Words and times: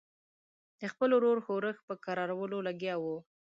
د 0.79 0.81
خپل 0.93 1.09
ورور 1.15 1.37
ښورښ 1.45 1.77
په 1.87 1.93
کرارولو 2.05 2.57
لګیا 2.67 2.95
وو. 3.03 3.17